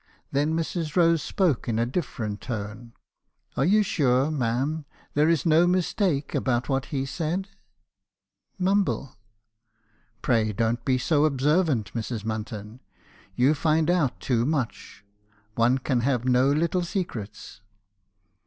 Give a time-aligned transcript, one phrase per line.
[0.31, 0.95] Then Mrs.
[0.95, 2.93] Rose spoke in a different tone.
[3.55, 7.49] "'Are you sure, ma'am, there is no mistake about what he said?'
[8.57, 9.15] "Mumble."
[10.23, 12.25] 'Pray don't be so observant, Mrs.
[12.25, 12.79] Munton;
[13.35, 15.05] you find out too much.
[15.53, 17.61] One can have no little secrets.'